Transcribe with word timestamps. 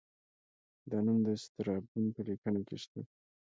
دا 0.89 0.97
نوم 1.05 1.17
د 1.27 1.29
سترابون 1.43 2.05
په 2.15 2.21
لیکنو 2.27 2.61
کې 2.67 2.77
شته 2.83 2.99